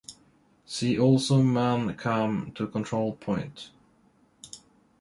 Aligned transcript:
See 0.65 0.97
also 0.97 1.43
Man 1.43 1.95
Kam 1.95 2.53
To 2.53 2.65
Control 2.65 3.11
Point. 3.17 3.69